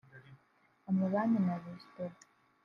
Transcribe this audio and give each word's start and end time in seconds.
amabanki 0.89 1.39
na 1.45 1.55
resitora 1.63 2.15